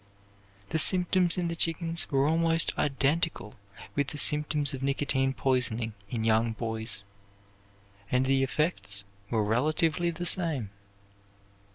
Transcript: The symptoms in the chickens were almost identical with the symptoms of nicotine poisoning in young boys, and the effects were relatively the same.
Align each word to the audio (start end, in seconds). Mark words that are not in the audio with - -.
The 0.69 0.79
symptoms 0.79 1.37
in 1.37 1.47
the 1.47 1.55
chickens 1.55 2.09
were 2.09 2.27
almost 2.27 2.73
identical 2.75 3.53
with 3.93 4.07
the 4.07 4.17
symptoms 4.17 4.73
of 4.73 4.81
nicotine 4.81 5.31
poisoning 5.31 5.93
in 6.09 6.23
young 6.23 6.53
boys, 6.53 7.03
and 8.09 8.25
the 8.25 8.41
effects 8.41 9.03
were 9.29 9.43
relatively 9.43 10.09
the 10.09 10.25
same. 10.25 10.71